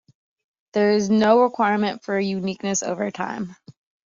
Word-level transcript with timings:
There 0.73 0.93
is 0.93 1.11
no 1.11 1.43
requirement 1.43 2.03
for 2.03 2.17
uniqueness 2.19 2.81
over 2.81 3.11
time. 3.11 3.55